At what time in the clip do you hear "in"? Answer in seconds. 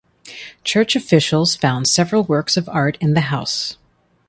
2.99-3.13